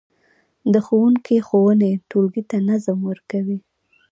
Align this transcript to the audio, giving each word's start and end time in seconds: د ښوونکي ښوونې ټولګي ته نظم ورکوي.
د 0.73 0.75
ښوونکي 0.85 1.37
ښوونې 1.47 1.91
ټولګي 2.09 2.43
ته 2.49 2.57
نظم 2.69 2.97
ورکوي. 3.09 3.59